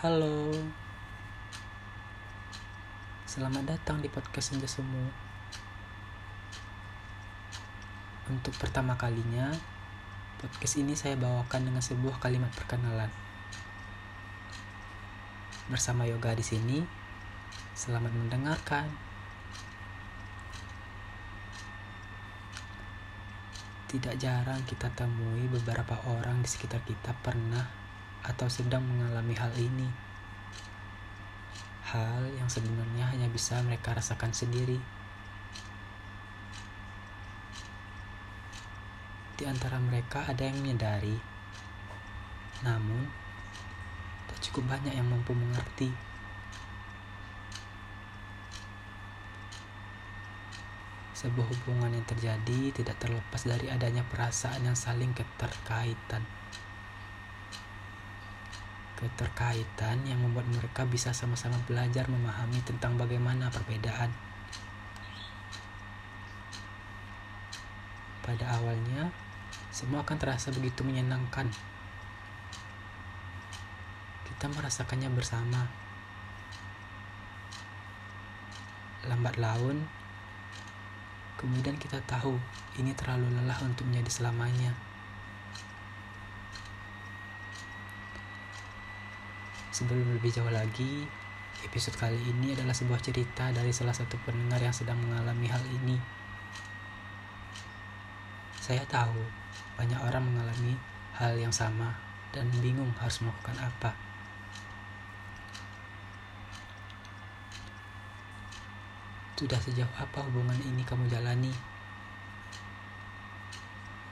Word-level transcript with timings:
Halo. 0.00 0.48
Selamat 3.28 3.68
datang 3.68 4.00
di 4.00 4.08
podcast 4.08 4.48
Senja 4.48 4.64
Semu. 4.64 5.12
Untuk 8.32 8.56
pertama 8.56 8.96
kalinya 8.96 9.52
Podcast 10.40 10.80
ini 10.80 10.96
saya 10.96 11.20
bawakan 11.20 11.68
dengan 11.68 11.84
sebuah 11.84 12.16
kalimat 12.16 12.48
perkenalan. 12.56 13.12
Bersama 15.68 16.08
Yoga 16.08 16.32
di 16.32 16.48
sini 16.48 16.80
Selamat 17.76 18.16
mendengarkan. 18.16 18.88
Tidak 23.84 24.16
jarang 24.16 24.64
kita 24.64 24.88
temui 24.96 25.44
beberapa 25.52 26.00
orang 26.08 26.40
di 26.40 26.48
sekitar 26.48 26.80
kita 26.88 27.12
pernah 27.20 27.79
atau 28.24 28.48
sedang 28.48 28.84
mengalami 28.84 29.34
hal 29.36 29.52
ini 29.56 30.10
hal 31.90 32.22
yang 32.38 32.46
sebenarnya 32.46 33.02
hanya 33.10 33.26
bisa 33.26 33.58
mereka 33.66 33.90
rasakan 33.90 34.30
sendiri. 34.30 34.78
Di 39.34 39.42
antara 39.42 39.82
mereka 39.82 40.22
ada 40.22 40.46
yang 40.46 40.54
menyadari, 40.62 41.18
namun 42.62 43.10
tak 44.30 44.38
cukup 44.46 44.70
banyak 44.70 44.94
yang 44.94 45.08
mampu 45.10 45.34
mengerti. 45.34 45.90
Sebuah 51.18 51.50
hubungan 51.52 51.90
yang 51.90 52.06
terjadi 52.06 52.70
tidak 52.70 52.96
terlepas 53.02 53.44
dari 53.44 53.66
adanya 53.66 54.06
perasaan 54.06 54.62
yang 54.62 54.78
saling 54.78 55.10
keterkaitan 55.12 56.22
keterkaitan 59.00 60.04
yang 60.04 60.20
membuat 60.20 60.44
mereka 60.52 60.84
bisa 60.84 61.16
sama-sama 61.16 61.56
belajar 61.64 62.04
memahami 62.04 62.60
tentang 62.68 63.00
bagaimana 63.00 63.48
perbedaan. 63.48 64.12
Pada 68.20 68.60
awalnya, 68.60 69.08
semua 69.72 70.04
akan 70.04 70.16
terasa 70.20 70.52
begitu 70.52 70.84
menyenangkan. 70.84 71.48
Kita 74.28 74.46
merasakannya 74.52 75.08
bersama. 75.16 75.64
Lambat 79.08 79.40
laun, 79.40 79.88
kemudian 81.40 81.80
kita 81.80 82.04
tahu 82.04 82.36
ini 82.76 82.92
terlalu 82.92 83.32
lelah 83.40 83.56
untuk 83.64 83.88
menjadi 83.88 84.12
selamanya. 84.12 84.89
Sebelum 89.80 90.12
lebih 90.12 90.28
jauh 90.28 90.52
lagi, 90.52 91.08
episode 91.64 91.96
kali 91.96 92.20
ini 92.20 92.52
adalah 92.52 92.76
sebuah 92.76 93.00
cerita 93.00 93.48
dari 93.48 93.72
salah 93.72 93.96
satu 93.96 94.12
pendengar 94.28 94.60
yang 94.60 94.76
sedang 94.76 95.00
mengalami 95.00 95.48
hal 95.48 95.64
ini. 95.72 95.96
Saya 98.60 98.84
tahu 98.84 99.16
banyak 99.80 99.96
orang 100.04 100.20
mengalami 100.20 100.76
hal 101.16 101.32
yang 101.40 101.48
sama 101.48 101.96
dan 102.28 102.44
bingung 102.60 102.92
harus 103.00 103.24
melakukan 103.24 103.56
apa. 103.56 103.96
Sudah 109.40 109.56
sejauh 109.64 109.96
apa 109.96 110.20
hubungan 110.28 110.60
ini 110.60 110.84
kamu 110.84 111.08
jalani? 111.08 111.56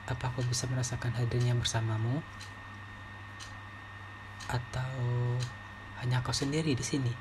Apa 0.08 0.32
kau 0.32 0.40
bisa 0.48 0.64
merasakan 0.64 1.12
hadirnya 1.12 1.52
bersamamu? 1.52 2.24
Atau 4.48 4.96
hanya 6.00 6.24
kau 6.24 6.32
sendiri 6.32 6.72
di 6.72 6.84
sini. 6.84 7.12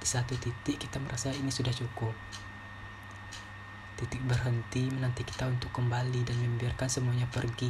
Di 0.00 0.06
satu 0.08 0.32
titik 0.40 0.80
kita 0.80 0.96
merasa 0.96 1.28
ini 1.30 1.52
sudah 1.52 1.72
cukup. 1.76 2.16
Titik 4.00 4.24
berhenti 4.24 4.88
menanti 4.88 5.20
kita 5.28 5.44
untuk 5.44 5.68
kembali 5.76 6.24
dan 6.24 6.40
membiarkan 6.40 6.88
semuanya 6.88 7.28
pergi. 7.28 7.68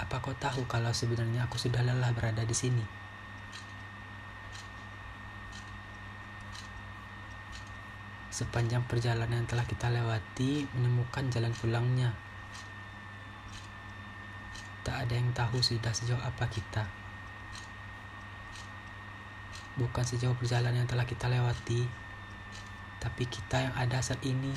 Apa 0.00 0.24
kau 0.24 0.32
tahu 0.32 0.64
kalau 0.64 0.88
sebenarnya 0.96 1.44
aku 1.44 1.60
sudah 1.60 1.84
lelah 1.84 2.16
berada 2.16 2.40
di 2.48 2.56
sini? 2.56 3.09
Sepanjang 8.40 8.88
perjalanan 8.88 9.44
yang 9.44 9.48
telah 9.52 9.68
kita 9.68 9.92
lewati, 9.92 10.64
menemukan 10.72 11.28
jalan 11.28 11.52
pulangnya 11.52 12.08
Tak 14.80 14.96
ada 15.04 15.12
yang 15.12 15.28
tahu 15.36 15.60
sudah 15.60 15.92
sejauh 15.92 16.16
apa 16.24 16.48
kita. 16.48 16.88
Bukan 19.76 20.04
sejauh 20.08 20.32
perjalanan 20.40 20.82
yang 20.82 20.88
telah 20.88 21.04
kita 21.04 21.28
lewati, 21.28 21.84
tapi 22.96 23.28
kita 23.28 23.68
yang 23.68 23.74
ada 23.76 24.00
saat 24.00 24.24
ini. 24.24 24.56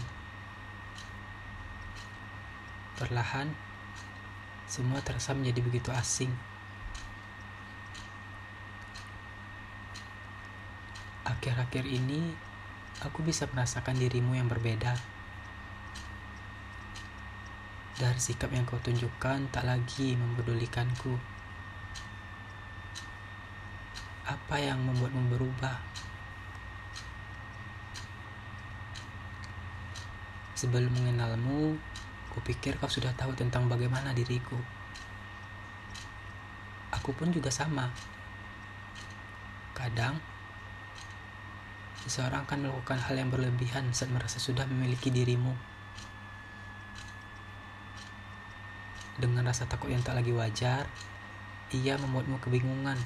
Perlahan, 2.95 3.51
semua 4.63 5.03
terasa 5.03 5.35
menjadi 5.35 5.59
begitu 5.59 5.91
asing. 5.91 6.31
Akhir-akhir 11.27 11.83
ini, 11.83 12.31
aku 13.02 13.26
bisa 13.26 13.50
merasakan 13.50 13.98
dirimu 13.98 14.38
yang 14.38 14.46
berbeda. 14.46 14.94
Dari 17.98 18.20
sikap 18.22 18.54
yang 18.54 18.70
kau 18.70 18.78
tunjukkan 18.78 19.50
tak 19.50 19.66
lagi 19.66 20.14
mempedulikanku. 20.14 21.18
Apa 24.30 24.56
yang 24.62 24.81
membuatmu 24.86 25.34
berubah? 25.34 25.78
Sebelum 30.58 30.90
mengenalmu, 30.94 31.78
kupikir 32.34 32.78
kau 32.81 32.90
sudah 32.90 33.14
tahu 33.14 33.38
tentang 33.38 33.70
bagaimana 33.70 34.10
diriku. 34.10 34.58
Aku 36.94 37.14
pun 37.14 37.30
juga 37.30 37.54
sama. 37.54 37.94
Kadang, 39.78 40.18
seseorang 42.03 42.44
akan 42.44 42.68
melakukan 42.68 43.00
hal 43.00 43.16
yang 43.16 43.31
berlebihan 43.31 43.88
saat 43.96 44.12
merasa 44.12 44.36
sudah 44.36 44.68
memiliki 44.68 45.08
dirimu. 45.08 45.56
Dengan 49.16 49.47
rasa 49.47 49.64
takut 49.64 49.88
yang 49.88 50.03
tak 50.03 50.19
lagi 50.19 50.36
wajar, 50.36 50.84
ia 51.72 51.96
membuatmu 51.96 52.44
kebingungan. 52.44 53.00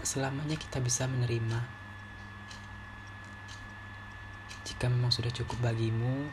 Tak 0.00 0.06
selamanya 0.08 0.56
kita 0.56 0.80
bisa 0.80 1.04
menerima. 1.04 1.60
Jika 4.64 4.88
memang 4.88 5.12
sudah 5.12 5.28
cukup 5.36 5.60
bagimu, 5.60 6.32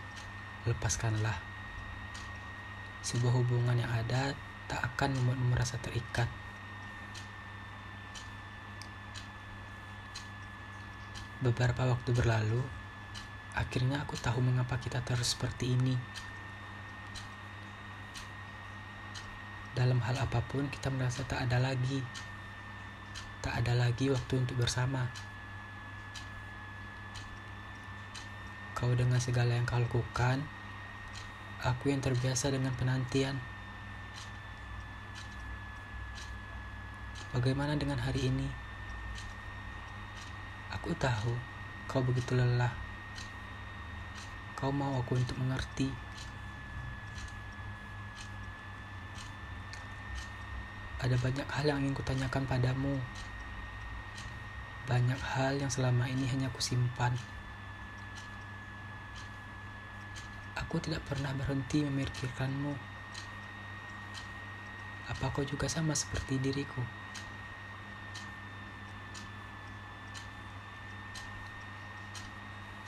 lepaskanlah. 0.64 1.36
Sebuah 3.04 3.36
hubungan 3.36 3.76
yang 3.76 3.92
ada 3.92 4.32
tak 4.72 4.80
akan 4.96 5.12
membuatmu 5.20 5.60
merasa 5.60 5.76
terikat. 5.84 6.32
Beberapa 11.44 11.84
waktu 11.92 12.16
berlalu, 12.16 12.64
Akhirnya 13.54 14.02
aku 14.02 14.18
tahu 14.18 14.42
mengapa 14.42 14.82
kita 14.82 15.06
terus 15.06 15.38
seperti 15.38 15.78
ini. 15.78 15.94
Dalam 19.78 20.02
hal 20.02 20.18
apa 20.18 20.42
pun 20.50 20.66
kita 20.74 20.90
merasa 20.90 21.22
tak 21.30 21.46
ada 21.46 21.62
lagi. 21.62 22.02
Tak 23.46 23.62
ada 23.62 23.78
lagi 23.78 24.10
waktu 24.10 24.34
untuk 24.42 24.58
bersama. 24.58 25.06
Kau 28.74 28.90
dengan 28.98 29.22
segala 29.22 29.54
yang 29.54 29.70
kau 29.70 29.78
lakukan, 29.78 30.42
aku 31.62 31.94
yang 31.94 32.02
terbiasa 32.02 32.50
dengan 32.50 32.74
penantian. 32.74 33.38
Bagaimana 37.38 37.78
dengan 37.78 38.02
hari 38.02 38.34
ini? 38.34 38.50
Aku 40.84 40.92
tahu 41.00 41.32
kau 41.88 42.04
begitu 42.04 42.36
lelah 42.36 42.76
kau 44.60 44.68
mau 44.68 45.00
aku 45.00 45.16
untuk 45.16 45.40
mengerti. 45.40 45.88
Ada 51.00 51.16
banyak 51.24 51.48
hal 51.48 51.72
yang 51.72 51.80
ingin 51.88 51.96
kutanyakan 51.96 52.44
padamu. 52.44 53.00
Banyak 54.84 55.24
hal 55.24 55.56
yang 55.56 55.72
selama 55.72 56.04
ini 56.12 56.28
hanya 56.28 56.52
kusimpan. 56.52 57.16
Aku 60.60 60.84
tidak 60.84 61.00
pernah 61.08 61.32
berhenti 61.32 61.88
memikirkanmu. 61.88 62.76
Apa 65.16 65.32
kau 65.32 65.48
juga 65.48 65.72
sama 65.72 65.96
seperti 65.96 66.44
diriku? 66.44 67.03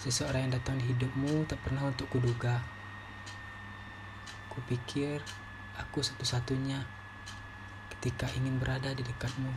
Seseorang 0.05 0.45
yang 0.45 0.53
datang 0.53 0.77
di 0.77 0.85
hidupmu 0.93 1.49
tak 1.49 1.57
pernah 1.65 1.89
untuk 1.89 2.05
kuduga. 2.13 2.61
Kupikir 4.53 5.17
aku 5.81 6.05
satu-satunya 6.05 6.77
ketika 7.89 8.29
ingin 8.37 8.61
berada 8.61 8.93
di 8.93 9.01
dekatmu. 9.01 9.49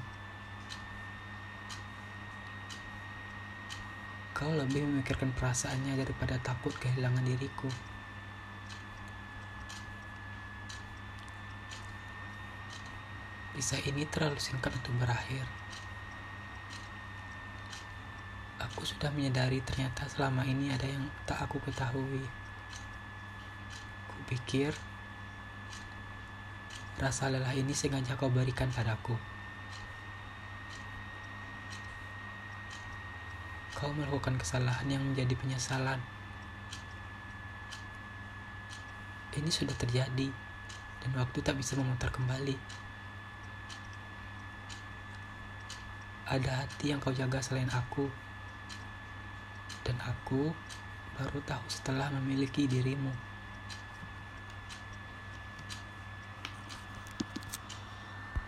Kau 4.32 4.48
lebih 4.56 4.88
memikirkan 4.88 5.36
perasaannya 5.36 6.00
daripada 6.00 6.40
takut 6.40 6.72
kehilangan 6.80 7.28
diriku. 7.28 7.68
Kisah 13.52 13.84
ini 13.84 14.08
terlalu 14.08 14.40
singkat 14.40 14.72
untuk 14.80 14.96
berakhir. 14.96 15.44
Aku 18.78 18.86
sudah 18.86 19.10
menyadari 19.10 19.58
ternyata 19.66 20.06
selama 20.06 20.46
ini 20.46 20.70
ada 20.70 20.86
yang 20.86 21.02
tak 21.26 21.34
aku 21.42 21.58
ketahui. 21.66 22.22
Kupikir 24.06 24.70
rasa 27.02 27.26
lelah 27.26 27.50
ini 27.58 27.74
sengaja 27.74 28.14
kau 28.14 28.30
berikan 28.30 28.70
padaku. 28.70 29.18
Kau 33.74 33.90
melakukan 33.98 34.38
kesalahan 34.38 34.86
yang 34.86 35.02
menjadi 35.02 35.34
penyesalan. 35.34 35.98
Ini 39.34 39.50
sudah 39.50 39.74
terjadi 39.74 40.30
dan 41.02 41.10
waktu 41.18 41.42
tak 41.42 41.58
bisa 41.58 41.74
memutar 41.74 42.14
kembali. 42.14 42.54
ada 46.28 46.62
hati 46.62 46.92
yang 46.92 47.02
kau 47.02 47.10
jaga 47.10 47.42
selain 47.42 47.72
aku. 47.74 48.27
Dan 49.84 50.00
aku 50.02 50.54
baru 51.18 51.38
tahu 51.42 51.66
setelah 51.70 52.10
memiliki 52.14 52.64
dirimu. 52.70 53.27